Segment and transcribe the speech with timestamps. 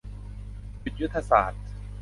[0.81, 1.61] จุดยุทธศาสตร์